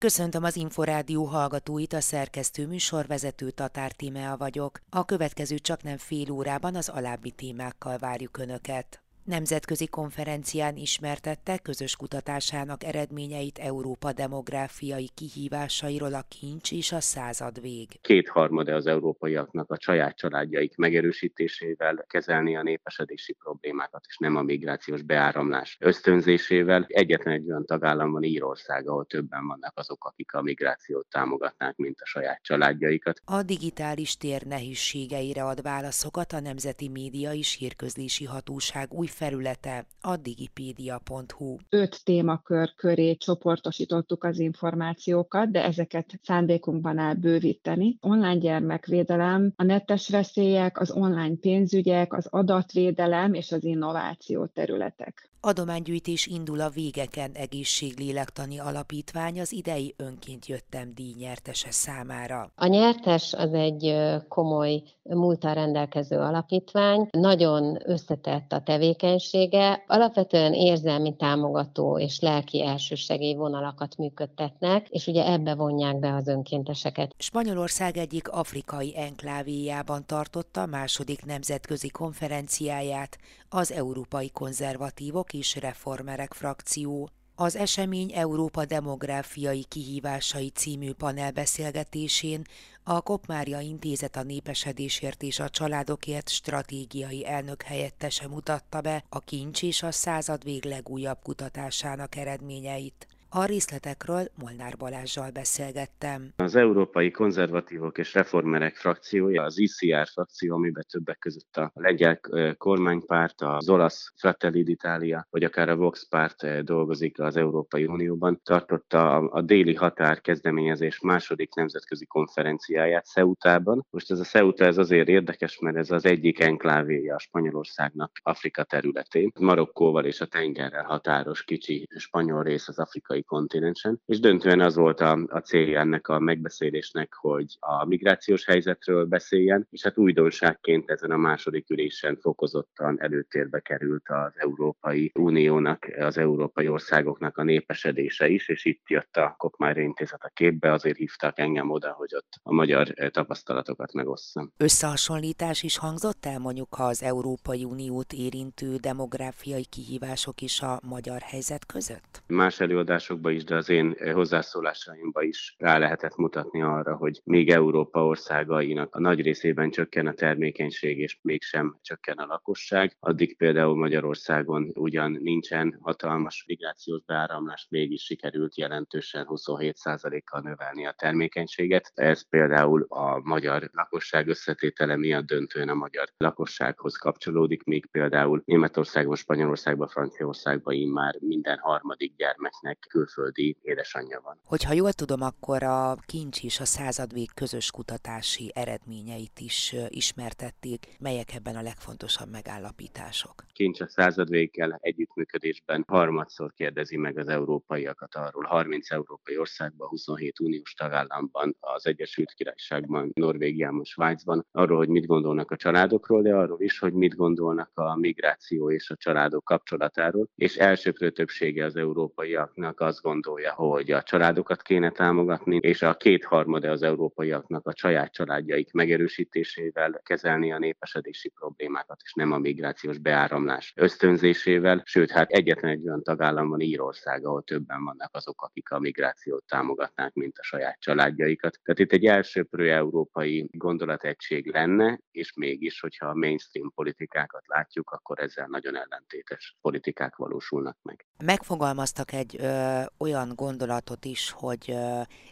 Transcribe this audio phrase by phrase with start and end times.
[0.00, 4.80] Köszöntöm az Inforádió hallgatóit, a szerkesztő műsorvezető Tatár Tímea vagyok.
[4.90, 9.02] A következő csak nem fél órában az alábbi témákkal várjuk Önöket.
[9.28, 18.00] Nemzetközi konferencián ismertette közös kutatásának eredményeit Európa demográfiai kihívásairól a kincs és a század vég.
[18.00, 25.02] Kétharmada az európaiaknak a saját családjaik megerősítésével kezelni a népesedési problémákat, és nem a migrációs
[25.02, 26.84] beáramlás ösztönzésével.
[26.88, 32.00] Egyetlen egy olyan tagállam van Írország, ahol többen vannak azok, akik a migrációt támogatnák, mint
[32.00, 33.20] a saját családjaikat.
[33.24, 40.16] A digitális tér nehézségeire ad válaszokat a Nemzeti Média és Hírközlési Hatóság új felülete a
[40.16, 41.56] digipedia.hu.
[41.68, 47.96] Öt témakör köré csoportosítottuk az információkat, de ezeket szándékunkban áll bővíteni.
[48.00, 55.30] Online gyermekvédelem, a netes veszélyek, az online pénzügyek, az adatvédelem és az innováció területek.
[55.40, 62.50] Adománygyűjtés indul a Végeken Egészséglélektani Alapítvány az idei önként jöttem díj nyertese számára.
[62.54, 63.94] A nyertes az egy
[64.28, 68.62] komoly múltal rendelkező alapítvány, nagyon összetett a
[69.08, 76.28] tevékenysége, alapvetően érzelmi támogató és lelki elsősegély vonalakat működtetnek, és ugye ebbe vonják be az
[76.28, 77.14] önkénteseket.
[77.18, 87.08] Spanyolország egyik afrikai enklávéjában tartotta második nemzetközi konferenciáját az Európai Konzervatívok és Reformerek frakció.
[87.40, 92.42] Az esemény Európa demográfiai kihívásai című panelbeszélgetésén
[92.82, 99.62] a Kopmária Intézet a népesedésért és a családokért stratégiai elnök helyettese mutatta be a kincs
[99.62, 103.06] és a századvég legújabb kutatásának eredményeit.
[103.30, 106.32] A részletekről Molnár Balázsjal beszélgettem.
[106.36, 112.20] Az Európai Konzervatívok és Reformerek frakciója, az ICR frakció, amiben többek között a lengyel
[112.56, 119.16] kormánypárt, az olasz Fratelli d'Italia, vagy akár a Vox párt dolgozik az Európai Unióban, tartotta
[119.16, 123.86] a, déli határ kezdeményezés második nemzetközi konferenciáját Ceutában.
[123.90, 128.64] Most ez a Ceuta ez azért érdekes, mert ez az egyik enklávéja a Spanyolországnak Afrika
[128.64, 129.32] területén.
[129.40, 134.76] Marokkóval és a tengerrel határos kicsi spanyol rész az afrikai európai kontinensen, és döntően az
[134.76, 140.90] volt a, a célja ennek a megbeszélésnek, hogy a migrációs helyzetről beszéljen, és hát újdonságként
[140.90, 148.28] ezen a második ülésen fokozottan előtérbe került az Európai Uniónak, az európai országoknak a népesedése
[148.28, 152.32] is, és itt jött a Kopmári Intézet a képbe, azért hívtak engem oda, hogy ott
[152.42, 154.52] a magyar tapasztalatokat megosszam.
[154.56, 161.66] Összehasonlítás is hangzott el mondjuk az Európai Uniót érintő demográfiai kihívások is a magyar helyzet
[161.66, 162.22] között?
[162.26, 167.20] Más előadás előadásokba is, de az én eh, hozzászólásaimba is rá lehetett mutatni arra, hogy
[167.24, 172.96] még Európa országainak a nagy részében csökken a termékenység, és mégsem csökken a lakosság.
[173.00, 181.90] Addig például Magyarországon ugyan nincsen hatalmas migrációs beáramlás, mégis sikerült jelentősen 27%-kal növelni a termékenységet.
[181.94, 189.16] Ez például a magyar lakosság összetétele miatt döntően a magyar lakossághoz kapcsolódik, míg például Németországban,
[189.16, 194.40] Spanyolországban, Franciaországban már minden harmadik gyermeknek külföldi édesanyja van.
[194.44, 200.96] Hogyha jól tudom, akkor a kincs és a századvég közös kutatási eredményeit is ismertették.
[201.00, 203.44] Melyek ebben a legfontosabb megállapítások?
[203.52, 208.44] Kincs a századvéggel együttműködésben harmadszor kérdezi meg az európaiakat arról.
[208.44, 215.50] 30 európai országban, 27 uniós tagállamban, az Egyesült Királyságban, Norvégiában, Svájcban arról, hogy mit gondolnak
[215.50, 220.28] a családokról, de arról is, hogy mit gondolnak a migráció és a családok kapcsolatáról.
[220.34, 226.70] És elsőprő többsége az európaiaknak azt gondolja, hogy a családokat kéne támogatni, és a kétharmada
[226.70, 233.72] az európaiaknak a saját családjaik megerősítésével kezelni a népesedési problémákat, és nem a migrációs beáramlás
[233.76, 234.82] ösztönzésével.
[234.84, 239.44] Sőt, hát egyetlen egy olyan tagállam van Írország, ahol többen vannak azok, akik a migrációt
[239.44, 241.60] támogatnák, mint a saját családjaikat.
[241.62, 248.18] Tehát itt egy elsőprő európai gondolategység lenne, és mégis, hogyha a mainstream politikákat látjuk, akkor
[248.18, 251.07] ezzel nagyon ellentétes politikák valósulnak meg.
[251.24, 254.76] Megfogalmaztak egy ö, olyan gondolatot is, hogy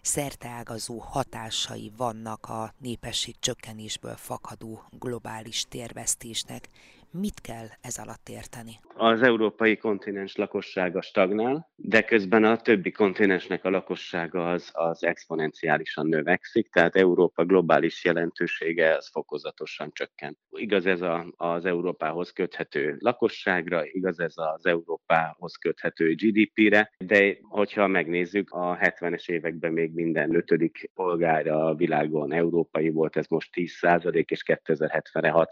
[0.02, 6.68] szerteágazó hatásai vannak a népesség csökkenésből fakadó globális térvesztésnek.
[7.10, 8.80] Mit kell ez alatt érteni?
[8.98, 16.07] Az európai kontinens lakossága stagnál, de közben a többi kontinensnek a lakossága az, az exponenciálisan
[16.07, 20.39] növekszik, tehát Európa globális jelentősége az fokozatosan csökken.
[20.51, 27.87] Igaz ez a, az Európához köthető lakosságra, igaz ez az Európához köthető GDP-re, de hogyha
[27.87, 34.31] megnézzük, a 70-es években még minden ötödik polgára a világon európai volt, ez most 10%
[34.31, 35.51] és 2070-re 6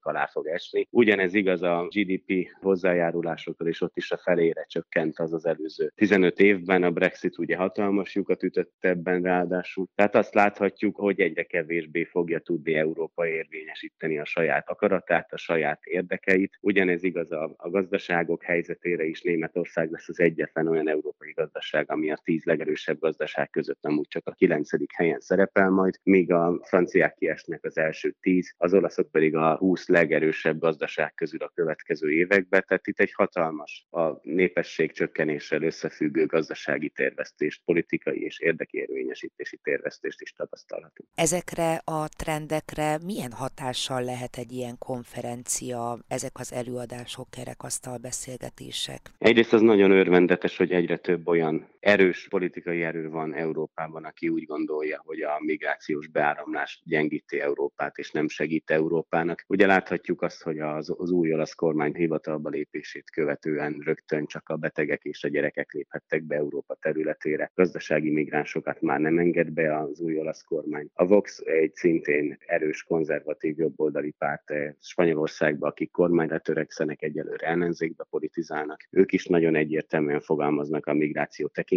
[0.00, 0.86] alá fog esni.
[0.90, 5.92] Ugyanez igaz a GDP hozzá hozzájárulásoktól, és ott is a felére csökkent az az előző
[5.94, 6.82] 15 évben.
[6.82, 9.86] A Brexit ugye hatalmas lyukat ütött ebben ráadásul.
[9.94, 15.84] Tehát azt láthatjuk, hogy egyre kevésbé fogja tudni Európa érvényesíteni a saját akaratát, a saját
[15.84, 16.58] érdekeit.
[16.60, 19.22] Ugyanez igaz a, a gazdaságok helyzetére is.
[19.22, 24.08] Németország lesz az egyetlen olyan európai gazdaság, ami a tíz legerősebb gazdaság között nem úgy
[24.08, 29.10] csak a kilencedik helyen szerepel majd, míg a franciák kiesnek az első tíz, az olaszok
[29.10, 32.64] pedig a 20 legerősebb gazdaság közül a következő években.
[32.84, 41.08] Itt egy hatalmas a népesség csökkenéssel összefüggő gazdasági tervesztést, politikai és érdekérvényesítési tervesztést is tapasztalhatunk.
[41.14, 49.00] Ezekre a trendekre milyen hatással lehet egy ilyen konferencia, ezek az előadások, kerekasztal beszélgetések?
[49.18, 54.44] Egyrészt az nagyon örvendetes, hogy egyre több olyan erős politikai erő van Európában, aki úgy
[54.44, 59.44] gondolja, hogy a migrációs beáramlás gyengíti Európát, és nem segít Európának.
[59.48, 64.56] Ugye láthatjuk azt, hogy az, az új olasz kormány hivatalba lépését követően rögtön csak a
[64.56, 67.50] betegek és a gyerekek léphettek be Európa területére.
[67.54, 70.88] Gazdasági migránsokat már nem enged be az új olasz kormány.
[70.94, 78.80] A Vox egy szintén erős konzervatív jobboldali párt Spanyolországban, akik kormányra törekszenek, egyelőre ellenzékbe politizálnak.
[78.90, 81.74] Ők is nagyon egyértelműen fogalmaznak a migráció tekintetében,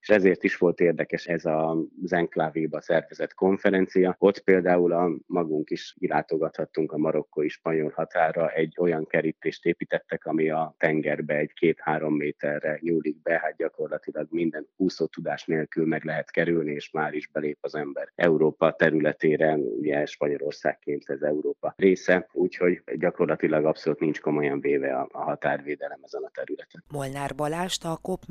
[0.00, 4.16] és ezért is volt érdekes ez az enklávéba szervezett konferencia.
[4.18, 10.50] Ott például a magunk is kilátogathattunk a marokkói spanyol határa, egy olyan kerítést építettek, ami
[10.50, 16.30] a tengerbe egy két-három méterre nyúlik be, hát gyakorlatilag minden úszó tudás nélkül meg lehet
[16.30, 22.82] kerülni, és már is belép az ember Európa területére, ugye Spanyolországként ez Európa része, úgyhogy
[22.98, 26.84] gyakorlatilag abszolút nincs komolyan véve a, a határvédelem ezen a területen.
[26.92, 28.24] Molnár Balást a Kop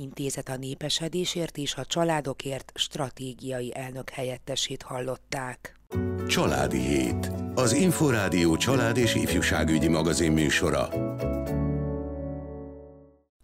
[0.00, 5.80] Intézet a népesedésért és a családokért stratégiai elnök helyettesét hallották.
[6.26, 7.32] Családi Hét.
[7.54, 10.88] Az Inforádió család és ifjúságügyi magazin műsora.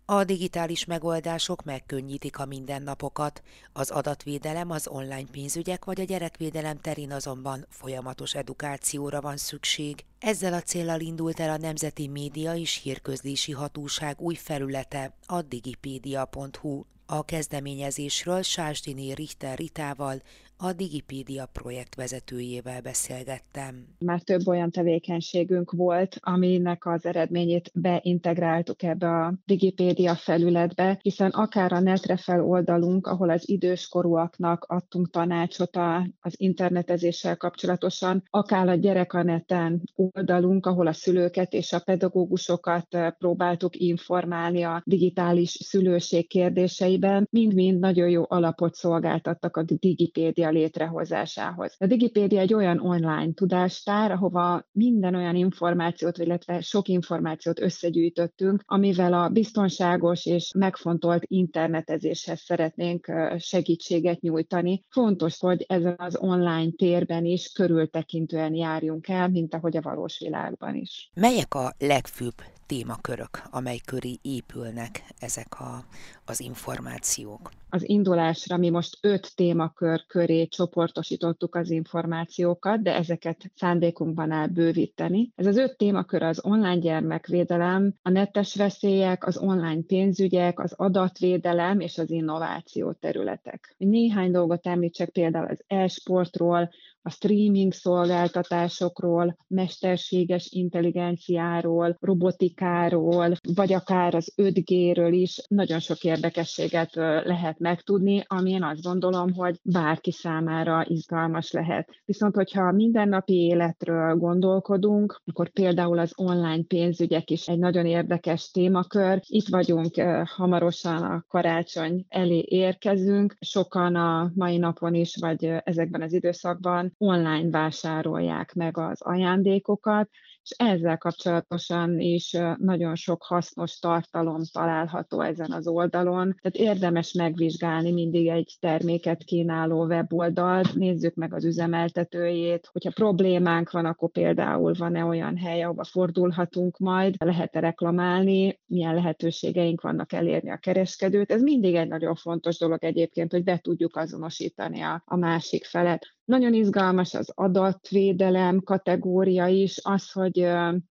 [0.08, 3.42] A digitális megoldások megkönnyítik a mindennapokat,
[3.72, 10.04] az adatvédelem, az online pénzügyek vagy a gyerekvédelem terén azonban folyamatos edukációra van szükség.
[10.18, 16.84] Ezzel a célral indult el a Nemzeti Média és Hírközlési Hatóság új felülete, a digipedia.hu.
[17.08, 20.22] A kezdeményezésről Sásdiné Richter Ritával,
[20.58, 23.86] a Digipédia projekt vezetőjével beszélgettem.
[23.98, 31.72] Már több olyan tevékenységünk volt, aminek az eredményét beintegráltuk ebbe a Digipédia felületbe, hiszen akár
[31.72, 35.76] a Netrefel oldalunk, ahol az időskorúaknak adtunk tanácsot
[36.20, 42.86] az internetezéssel kapcsolatosan, akár a gyerekaneten oldalunk, ahol a szülőket és a pedagógusokat
[43.18, 51.74] próbáltuk informálni a digitális szülőség kérdéseiben, mind-mind nagyon jó alapot szolgáltattak a Digipédia Digipédia létrehozásához.
[51.78, 59.12] A Digipédia egy olyan online tudástár, ahova minden olyan információt, illetve sok információt összegyűjtöttünk, amivel
[59.12, 64.84] a biztonságos és megfontolt internetezéshez szeretnénk segítséget nyújtani.
[64.88, 70.74] Fontos, hogy ezen az online térben is körültekintően járjunk el, mint ahogy a valós világban
[70.74, 71.10] is.
[71.14, 72.34] Melyek a legfőbb
[72.66, 75.84] témakörök, amely köré épülnek ezek a,
[76.24, 77.50] az információk?
[77.70, 85.32] Az indulásra mi most öt témakör köré csoportosítottuk az információkat, de ezeket szándékunkban áll bővíteni.
[85.34, 91.80] Ez az öt témakör az online gyermekvédelem, a netes veszélyek, az online pénzügyek, az adatvédelem
[91.80, 93.74] és az innováció területek.
[93.78, 96.70] Néhány dolgot említsek például az e-sportról,
[97.06, 106.94] a streaming szolgáltatásokról, mesterséges intelligenciáról, robotikáról, vagy akár az 5G-ről is nagyon sok érdekességet
[107.24, 111.88] lehet megtudni, ami én azt gondolom, hogy bárki számára izgalmas lehet.
[112.04, 118.50] Viszont, hogyha a mindennapi életről gondolkodunk, akkor például az online pénzügyek is egy nagyon érdekes
[118.50, 119.20] témakör.
[119.26, 119.94] Itt vagyunk
[120.24, 123.36] hamarosan a karácsony elé érkezünk.
[123.40, 130.08] Sokan a mai napon is, vagy ezekben az időszakban online vásárolják meg az ajándékokat,
[130.48, 136.36] és ezzel kapcsolatosan is nagyon sok hasznos tartalom található ezen az oldalon.
[136.42, 143.84] Tehát érdemes megvizsgálni mindig egy terméket kínáló weboldalt, nézzük meg az üzemeltetőjét, hogyha problémánk van,
[143.84, 150.56] akkor például van-e olyan hely, ahova fordulhatunk majd, lehet-e reklamálni, milyen lehetőségeink vannak elérni a
[150.56, 151.30] kereskedőt.
[151.30, 156.14] Ez mindig egy nagyon fontos dolog egyébként, hogy be tudjuk azonosítani a, a másik felet.
[156.24, 160.35] Nagyon izgalmas az adatvédelem kategória is, az, hogy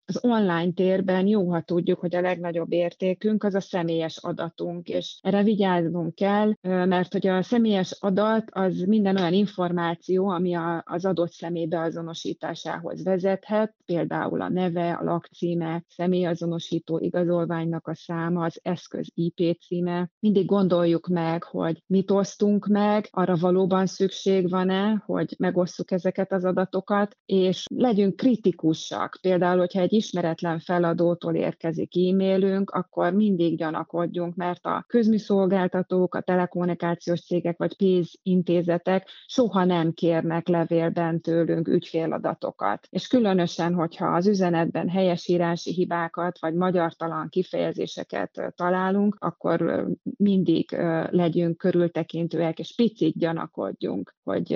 [0.06, 5.20] az online térben jó ha tudjuk, hogy a legnagyobb értékünk az a személyes adatunk, és
[5.22, 11.32] erre vigyáznunk kell, mert hogy a személyes adat az minden olyan információ, ami az adott
[11.32, 19.58] személy beazonosításához vezethet, például a neve, a lakcíme, személyazonosító igazolványnak a száma, az eszköz IP
[19.62, 20.10] címe.
[20.20, 26.46] Mindig gondoljuk meg, hogy mit osztunk meg, arra valóban szükség van-e, hogy megosszuk ezeket az
[26.46, 29.20] adatokat, és legyünk kritikusak.
[29.36, 37.26] Például, hogyha egy ismeretlen feladótól érkezik e-mailünk, akkor mindig gyanakodjunk, mert a közműszolgáltatók, a telekommunikációs
[37.26, 42.88] cégek vagy pénzintézetek soha nem kérnek levélben tőlünk ügyféladatokat.
[42.90, 49.88] És különösen, hogyha az üzenetben helyesírási hibákat vagy magyartalan kifejezéseket találunk, akkor
[50.18, 50.72] mindig
[51.10, 54.54] legyünk körültekintőek, és picit gyanakodjunk, hogy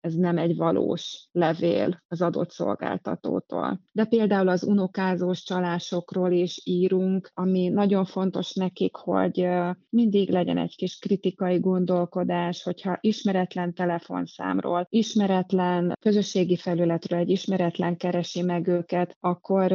[0.00, 3.80] ez nem egy valós levél az adott szolgáltatótól.
[3.92, 9.48] De például az unokázós csalásokról is írunk, ami nagyon fontos nekik, hogy
[9.88, 18.42] mindig legyen egy kis kritikai gondolkodás, hogyha ismeretlen telefonszámról, ismeretlen közösségi felületről egy ismeretlen keresi
[18.42, 19.72] meg őket, akkor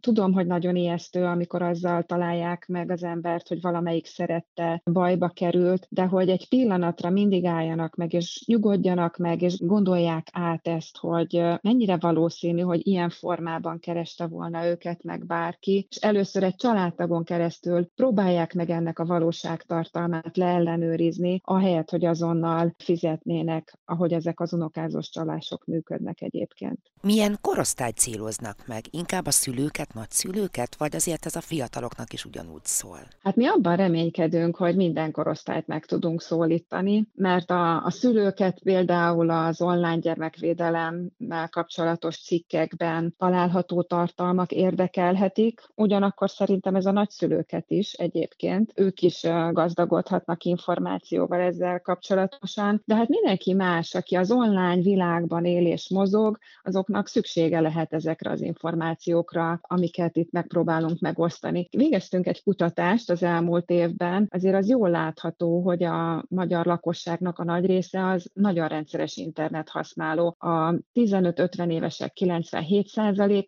[0.00, 5.86] tudom, hogy nagyon ijesztő, amikor azzal találják meg az embert, hogy valamelyik szerette bajba került,
[5.88, 11.42] de hogy egy pillanatra mindig álljanak meg, és nyugodjanak meg, és gondolják át ezt, hogy
[11.62, 17.88] mennyire valószínű, hogy ilyen formában kereste volna őket meg bárki, és először egy családtagon keresztül
[17.94, 25.64] próbálják meg ennek a valóságtartalmát leellenőrizni, ahelyett, hogy azonnal fizetnének, ahogy ezek az unokázós csalások
[25.64, 26.78] működnek egyébként.
[27.02, 28.84] Milyen korosztályt céloznak meg?
[28.90, 32.98] Inkább a szülőket, nagyszülőket, vagy azért ez a fiataloknak is ugyanúgy szól?
[33.22, 39.30] Hát mi abban reménykedünk, hogy minden korosztályt meg tudunk szólítani, mert a, a szülőket például
[39.30, 48.72] az online gyermekvédelemmel kapcsolatos cikkekben található tartalmak érdekelhetik, ugyanakkor szerintem ez a nagyszülőket is egyébként,
[48.74, 55.66] ők is gazdagodhatnak információval ezzel kapcsolatosan, de hát mindenki más, aki az online világban él
[55.66, 61.68] és mozog, azoknak szüksége lehet ezekre az információkra, amiket itt megpróbálunk megosztani.
[61.70, 67.44] Végeztünk egy kutatást az elmúlt évben, azért az jól látható, hogy a magyar lakosságnak a
[67.44, 70.36] nagy része az nagyon rendszeres internet használó.
[70.38, 72.12] A 15-50 évesek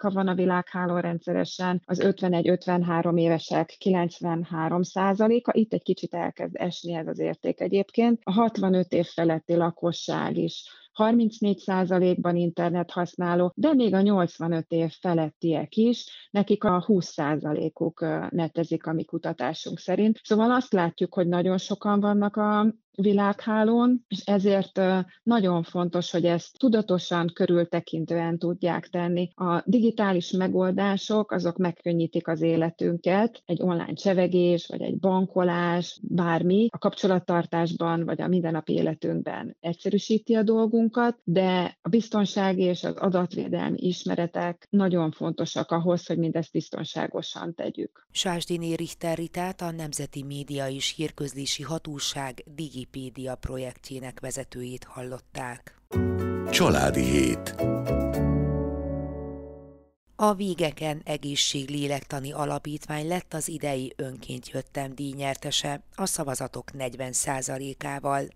[0.02, 7.06] 97%-a van a világhálón rendszeresen, az 51-53 évesek 93%-a, itt egy kicsit elkezd esni ez
[7.06, 8.20] az érték egyébként.
[8.22, 15.76] A 65 év feletti lakosság is 34%-ban internet használó, de még a 85 év felettiek
[15.76, 20.20] is, nekik a 20%-uk netezik a mi kutatásunk szerint.
[20.22, 24.80] Szóval azt látjuk, hogy nagyon sokan vannak a világhálón, és ezért
[25.22, 29.30] nagyon fontos, hogy ezt tudatosan, körültekintően tudják tenni.
[29.34, 36.78] A digitális megoldások, azok megkönnyítik az életünket, egy online csevegés, vagy egy bankolás, bármi a
[36.78, 44.66] kapcsolattartásban, vagy a mindennapi életünkben egyszerűsíti a dolgunkat, de a biztonság és az adatvédelmi ismeretek
[44.70, 48.06] nagyon fontosak ahhoz, hogy mindezt biztonságosan tegyük.
[48.10, 55.80] Sásdiné Richter Ritát, a Nemzeti Média és Hírközlési Hatóság digi Wikipédia projektjének vezetőjét hallották.
[56.50, 57.54] Családi hét.
[60.16, 68.28] A Vígeken Egészséglélektani Alapítvány lett az idei önként jöttem díjnyertese a szavazatok 40%-ával.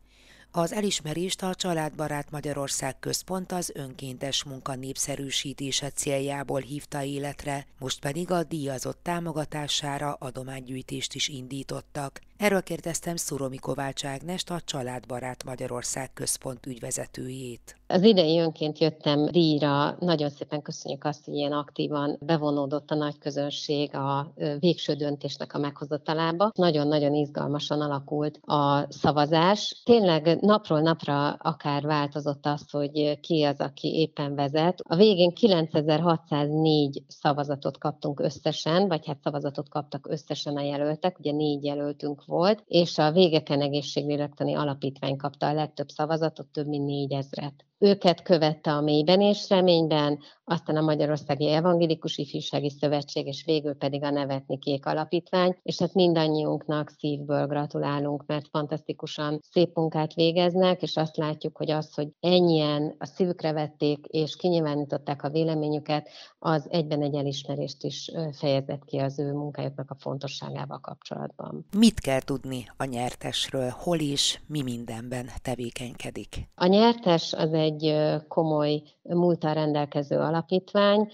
[0.50, 8.30] Az elismerést a Családbarát Magyarország Központ az önkéntes munka népszerűsítése céljából hívta életre, most pedig
[8.30, 12.20] a díjazott támogatására adománygyűjtést is indítottak.
[12.36, 17.76] Erről kérdeztem Szuromi Kovács Ágnest, a Családbarát Magyarország Központ ügyvezetőjét.
[17.88, 23.18] Az idei önként jöttem díjra, nagyon szépen köszönjük azt, hogy ilyen aktívan bevonódott a nagy
[23.18, 26.50] közönség a végső döntésnek a meghozatalába.
[26.54, 29.82] Nagyon-nagyon izgalmasan alakult a szavazás.
[29.84, 34.80] Tényleg napról napra akár változott az, hogy ki az, aki éppen vezet.
[34.82, 41.64] A végén 9604 szavazatot kaptunk összesen, vagy hát szavazatot kaptak összesen a jelöltek, ugye négy
[41.64, 47.64] jelöltünk volt, és a Végeken Egészséglélektani Alapítvány kapta a legtöbb szavazatot, több mint négyezret.
[47.78, 50.18] Őket követte a mélyben és reményben,
[50.48, 55.94] aztán a Magyarországi Evangélikus Ifjúsági Szövetség, és végül pedig a Nevetni Kék Alapítvány, és hát
[55.94, 62.94] mindannyiunknak szívből gratulálunk, mert fantasztikusan szép munkát végeznek, és azt látjuk, hogy az, hogy ennyien
[62.98, 69.18] a szívükre vették, és kinyilvánították a véleményüket, az egyben egy elismerést is fejezett ki az
[69.18, 71.66] ő munkájuknak a fontosságával kapcsolatban.
[71.78, 73.68] Mit kell tudni a nyertesről?
[73.68, 76.48] Hol is, mi mindenben tevékenykedik?
[76.54, 77.94] A nyertes az egy
[78.28, 81.08] komoly múltal rendelkező alap, alapítvány,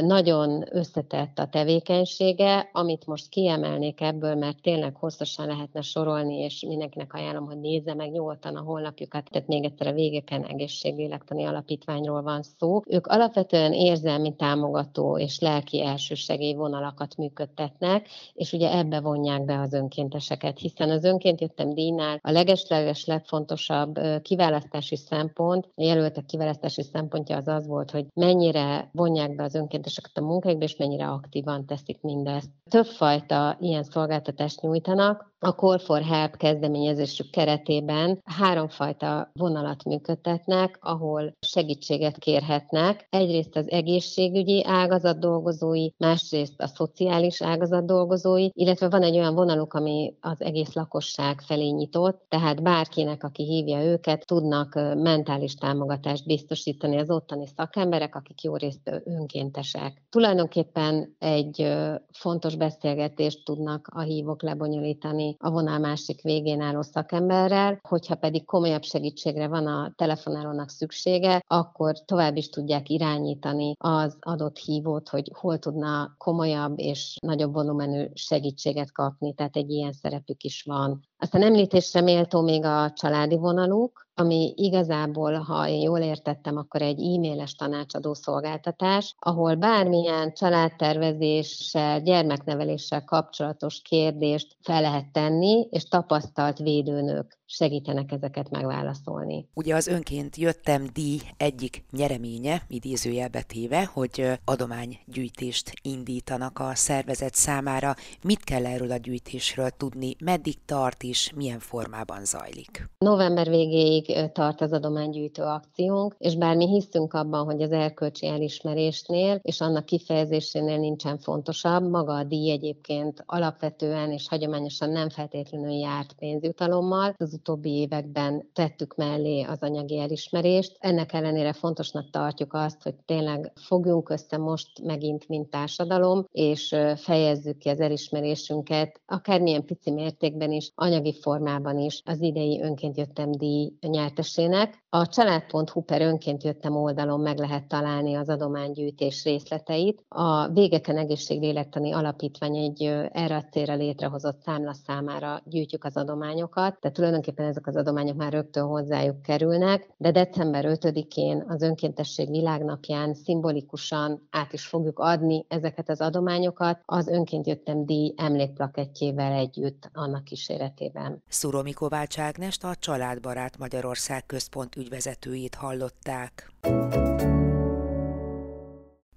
[0.00, 7.12] nagyon összetett a tevékenysége, amit most kiemelnék ebből, mert tényleg hosszasan lehetne sorolni, és mindenkinek
[7.12, 12.42] ajánlom, hogy nézze meg nyugodtan a honlapjukat, tehát még egyszer a végeken egészséglélektani alapítványról van
[12.42, 12.80] szó.
[12.86, 19.72] Ők alapvetően érzelmi támogató és lelki elsősegély vonalakat működtetnek, és ugye ebbe vonják be az
[19.72, 27.36] önkénteseket, hiszen az önként jöttem díjnál a legesleges legfontosabb kiválasztási szempont, a jelöltek kiválasztási szempontja
[27.36, 28.57] az az volt, hogy mennyire
[28.92, 32.50] vonják be az önkénteseket a munkáikba, és mennyire aktívan teszik mindezt.
[32.70, 42.18] Többfajta ilyen szolgáltatást nyújtanak, a Call for Help kezdeményezésük keretében háromfajta vonalat működtetnek, ahol segítséget
[42.18, 43.06] kérhetnek.
[43.10, 49.74] Egyrészt az egészségügyi ágazat dolgozói, másrészt a szociális ágazat dolgozói, illetve van egy olyan vonaluk,
[49.74, 56.98] ami az egész lakosság felé nyitott, tehát bárkinek, aki hívja őket, tudnak mentális támogatást biztosítani
[56.98, 60.02] az ottani szakemberek, akik jó részt önkéntesek.
[60.10, 61.76] Tulajdonképpen egy
[62.12, 68.82] fontos beszélgetést tudnak a hívók lebonyolítani a vonal másik végén álló szakemberrel, hogyha pedig komolyabb
[68.82, 75.58] segítségre van a telefonálónak szüksége, akkor tovább is tudják irányítani az adott hívót, hogy hol
[75.58, 81.00] tudna komolyabb és nagyobb volumenű segítséget kapni, tehát egy ilyen szerepük is van.
[81.18, 87.00] Aztán említésre méltó még a családi vonaluk, ami igazából, ha én jól értettem, akkor egy
[87.00, 97.37] e-mailes tanácsadó szolgáltatás, ahol bármilyen családtervezéssel, gyermekneveléssel kapcsolatos kérdést fel lehet tenni, és tapasztalt védőnök
[97.50, 99.46] segítenek ezeket megválaszolni.
[99.54, 107.94] Ugye az önként jöttem díj egyik nyereménye, idézőjelbe téve, hogy adománygyűjtést indítanak a szervezet számára.
[108.22, 112.88] Mit kell erről a gyűjtésről tudni, meddig tart és milyen formában zajlik?
[112.98, 119.40] November végéig tart az adománygyűjtő akciónk, és bár mi hiszünk abban, hogy az erkölcsi elismerésnél
[119.42, 126.12] és annak kifejezésénél nincsen fontosabb, maga a díj egyébként alapvetően és hagyományosan nem feltétlenül járt
[126.12, 130.76] pénzjutalommal, az utóbbi években tettük mellé az anyagi elismerést.
[130.78, 137.58] Ennek ellenére fontosnak tartjuk azt, hogy tényleg fogjunk össze most megint, mint társadalom, és fejezzük
[137.58, 143.72] ki az elismerésünket, akármilyen pici mértékben is, anyagi formában is az idei önként jöttem díj
[143.80, 144.86] nyertesének.
[144.90, 150.04] A család.hu per önként jöttem oldalon meg lehet találni az adománygyűjtés részleteit.
[150.08, 156.96] A Végeken Egészséglélektani Alapítvány egy erre a célra létrehozott számla számára gyűjtjük az adományokat, tehát
[156.96, 164.28] tulajdonképpen ezek az adományok már rögtön hozzájuk kerülnek, de december 5-én az önkéntesség világnapján szimbolikusan
[164.30, 171.22] át is fogjuk adni ezeket az adományokat az önként jöttem díj emlékplakettjével együtt annak kíséretében.
[171.28, 176.52] Szuromi Kovács Ágnest a Családbarát Magyarország Központ ügyvezetőjét hallották.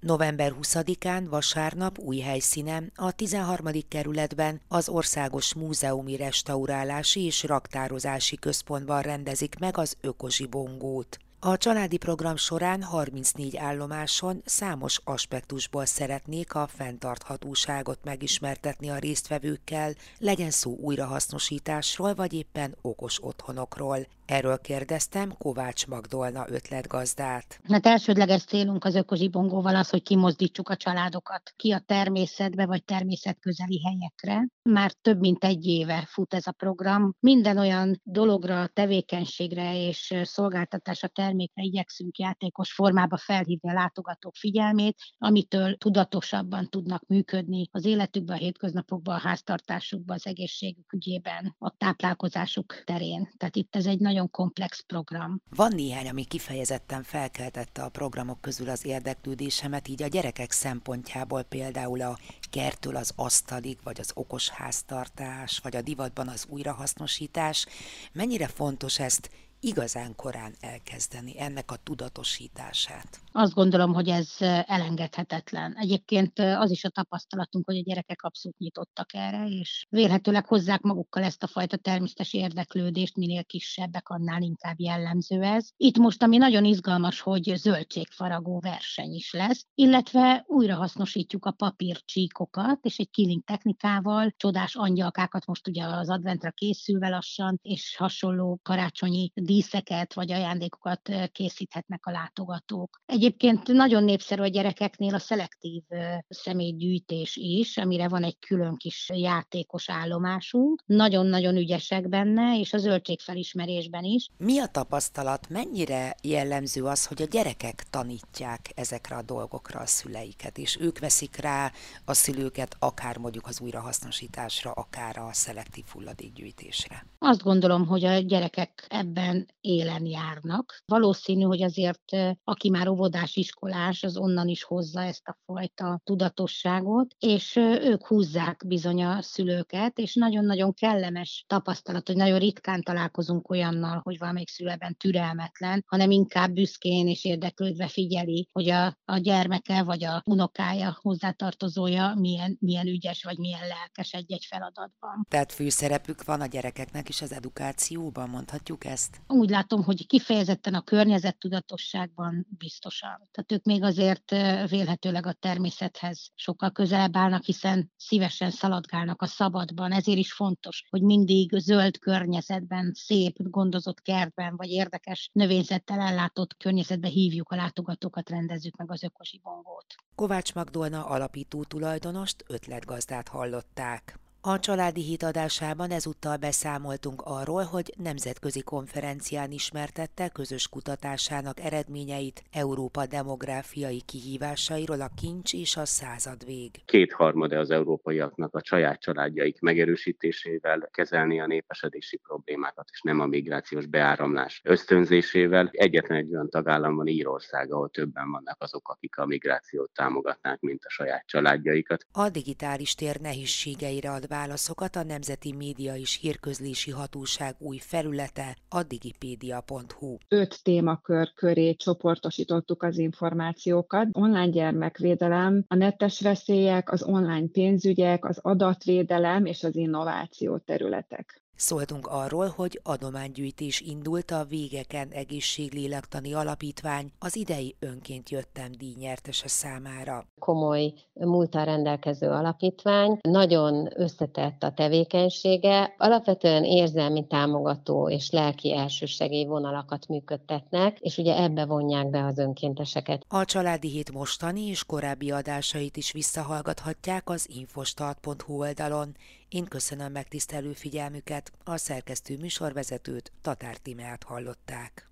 [0.00, 3.66] November 20-án vasárnap új helyszínen, a 13.
[3.88, 11.18] kerületben az Országos Múzeumi Restaurálási és Raktározási Központban rendezik meg az Ökozsibongót.
[11.44, 20.50] A családi program során 34 állomáson számos aspektusból szeretnék a fenntarthatóságot megismertetni a résztvevőkkel, legyen
[20.50, 24.06] szó újrahasznosításról vagy éppen okos otthonokról.
[24.26, 27.60] Erről kérdeztem Kovács Magdolna ötletgazdát.
[27.68, 33.80] Hát elsődleges célunk az ökozsibongóval az, hogy kimozdítsuk a családokat ki a természetbe vagy természetközeli
[33.84, 34.48] helyekre.
[34.62, 37.14] Már több mint egy éve fut ez a program.
[37.20, 45.76] Minden olyan dologra, tevékenységre és szolgáltatásra, termékre igyekszünk játékos formába felhívni a látogatók figyelmét, amitől
[45.76, 53.28] tudatosabban tudnak működni az életükben, a hétköznapokban, a háztartásukban, az egészségük ügyében, a táplálkozásuk terén.
[53.36, 55.40] Tehát itt ez egy nagyon komplex program.
[55.50, 62.00] Van néhány, ami kifejezetten felkeltette a programok közül az érdeklődésemet, így a gyerekek szempontjából például
[62.00, 62.18] a
[62.50, 67.66] kertől az asztalig, vagy az okos háztartás, vagy a divatban az újrahasznosítás.
[68.12, 69.30] Mennyire fontos ezt
[69.64, 73.20] igazán korán elkezdeni ennek a tudatosítását?
[73.32, 74.28] Azt gondolom, hogy ez
[74.66, 75.74] elengedhetetlen.
[75.76, 81.22] Egyébként az is a tapasztalatunk, hogy a gyerekek abszolút nyitottak erre, és vélhetőleg hozzák magukkal
[81.22, 85.68] ezt a fajta természetes érdeklődést, minél kisebbek, annál inkább jellemző ez.
[85.76, 92.78] Itt most, ami nagyon izgalmas, hogy zöldségfaragó verseny is lesz, illetve újra hasznosítjuk a papírcsíkokat,
[92.82, 99.32] és egy killing technikával, csodás angyalkákat most ugye az adventre készülve lassan, és hasonló karácsonyi
[99.52, 103.00] díszeket vagy ajándékokat készíthetnek a látogatók.
[103.06, 105.82] Egyébként nagyon népszerű a gyerekeknél a szelektív
[106.28, 110.82] személygyűjtés is, amire van egy külön kis játékos állomásunk.
[110.86, 114.28] Nagyon-nagyon ügyesek benne, és a zöldségfelismerésben is.
[114.36, 115.48] Mi a tapasztalat?
[115.48, 121.36] Mennyire jellemző az, hogy a gyerekek tanítják ezekre a dolgokra a szüleiket, és ők veszik
[121.36, 121.72] rá
[122.04, 127.06] a szülőket akár mondjuk az újrahasznosításra, akár a szelektív hulladékgyűjtésre?
[127.18, 130.82] Azt gondolom, hogy a gyerekek ebben élen járnak.
[130.86, 137.14] Valószínű, hogy azért aki már óvodás iskolás, az onnan is hozza ezt a fajta tudatosságot,
[137.18, 144.00] és ők húzzák bizony a szülőket, és nagyon-nagyon kellemes tapasztalat, hogy nagyon ritkán találkozunk olyannal,
[144.02, 150.04] hogy valamelyik szüleben türelmetlen, hanem inkább büszkén és érdeklődve figyeli, hogy a, a gyermeke vagy
[150.04, 155.26] a unokája hozzátartozója milyen, milyen ügyes vagy milyen lelkes egy-egy feladatban.
[155.28, 159.20] Tehát főszerepük van a gyerekeknek is az edukációban, mondhatjuk ezt?
[159.32, 163.28] Úgy látom, hogy kifejezetten a környezettudatosságban biztosan.
[163.30, 164.30] Tehát ők még azért
[164.68, 169.92] vélhetőleg a természethez sokkal közelebb állnak, hiszen szívesen szaladgálnak a szabadban.
[169.92, 177.08] Ezért is fontos, hogy mindig zöld környezetben, szép, gondozott kertben, vagy érdekes növényzettel ellátott környezetbe
[177.08, 179.94] hívjuk a látogatókat, rendezzük meg az ökosi bongót.
[180.14, 184.21] Kovács Magdolna alapító tulajdonost, ötletgazdát hallották.
[184.44, 193.06] A családi híd adásában ezúttal beszámoltunk arról, hogy nemzetközi konferencián ismertette közös kutatásának eredményeit Európa
[193.06, 196.70] demográfiai kihívásairól a kincs és a századvég.
[196.84, 203.86] Kétharmada az európaiaknak a saját családjaik megerősítésével kezelni a népesedési problémákat, és nem a migrációs
[203.86, 205.68] beáramlás ösztönzésével.
[205.72, 210.84] Egyetlen egy olyan tagállam van Írország, ahol többen vannak azok, akik a migrációt támogatnák, mint
[210.84, 212.06] a saját családjaikat.
[212.12, 218.82] A digitális tér nehézségeire ad válaszokat a Nemzeti Média és Hírközlési Hatóság új felülete, a
[218.82, 220.16] digipédia.hu.
[220.28, 224.08] Öt témakör köré csoportosítottuk az információkat.
[224.12, 231.41] Online gyermekvédelem, a netes veszélyek, az online pénzügyek, az adatvédelem és az innováció területek.
[231.56, 239.48] Szóltunk arról, hogy adománygyűjtés indult a Végeken Egészséglélektani Alapítvány az idei önként jöttem díj nyertese
[239.48, 240.24] számára.
[240.38, 250.08] Komoly múltal rendelkező alapítvány, nagyon összetett a tevékenysége, alapvetően érzelmi támogató és lelki elsősegély vonalakat
[250.08, 253.24] működtetnek, és ugye ebbe vonják be az önkénteseket.
[253.28, 259.16] A Családi Hét mostani és korábbi adásait is visszahallgathatják az infostart.hu oldalon,
[259.52, 265.11] én köszönöm megtisztelő figyelmüket, a szerkesztő műsorvezetőt, Tatár Timeát hallották.